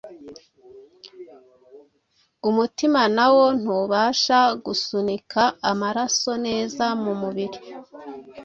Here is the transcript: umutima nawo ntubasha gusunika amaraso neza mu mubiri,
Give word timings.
umutima 2.49 3.01
nawo 3.15 3.45
ntubasha 3.61 4.39
gusunika 4.65 5.41
amaraso 5.71 6.31
neza 6.47 6.85
mu 7.03 7.13
mubiri, 7.21 7.59